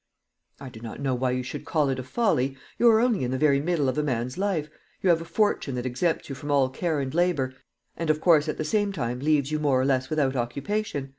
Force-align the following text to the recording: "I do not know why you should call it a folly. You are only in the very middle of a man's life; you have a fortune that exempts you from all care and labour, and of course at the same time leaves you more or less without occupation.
"I 0.59 0.69
do 0.69 0.79
not 0.79 0.99
know 0.99 1.13
why 1.13 1.29
you 1.29 1.43
should 1.43 1.63
call 1.63 1.89
it 1.89 1.99
a 1.99 2.03
folly. 2.03 2.57
You 2.79 2.89
are 2.89 2.99
only 2.99 3.23
in 3.23 3.29
the 3.29 3.37
very 3.37 3.61
middle 3.61 3.87
of 3.87 3.99
a 3.99 4.01
man's 4.01 4.35
life; 4.35 4.67
you 5.03 5.11
have 5.11 5.21
a 5.21 5.25
fortune 5.25 5.75
that 5.75 5.85
exempts 5.85 6.27
you 6.27 6.33
from 6.33 6.49
all 6.49 6.69
care 6.69 6.99
and 6.99 7.13
labour, 7.13 7.53
and 7.95 8.09
of 8.09 8.19
course 8.19 8.49
at 8.49 8.57
the 8.57 8.63
same 8.65 8.91
time 8.91 9.19
leaves 9.19 9.51
you 9.51 9.59
more 9.59 9.79
or 9.79 9.85
less 9.85 10.09
without 10.09 10.35
occupation. 10.35 11.09